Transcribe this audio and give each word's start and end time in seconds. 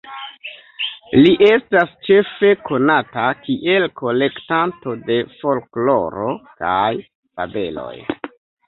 Li 1.25 1.33
estas 1.47 1.91
ĉefe 2.07 2.51
konata 2.71 3.27
kiel 3.45 3.87
kolektanto 4.03 4.99
de 5.13 5.23
folkloro 5.37 6.37
kaj 6.65 6.93
fabeloj. 7.13 7.95